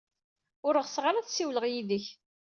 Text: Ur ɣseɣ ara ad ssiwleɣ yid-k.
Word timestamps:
Ur 0.67 0.75
ɣseɣ 0.85 1.03
ara 1.05 1.19
ad 1.19 1.27
ssiwleɣ 1.29 1.65
yid-k. 1.67 2.05